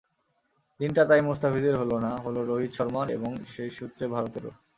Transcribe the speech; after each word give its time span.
দিনটা 0.79 1.01
তাই 1.09 1.21
মুস্তাফিজের 1.27 1.75
হলো 1.81 1.95
না, 2.05 2.11
হলো 2.25 2.39
রোহিত 2.43 2.71
শর্মার 2.77 3.07
এবং 3.17 3.31
সেই 3.53 3.69
সূত্রে 3.77 4.05
ভারতেরও। 4.15 4.51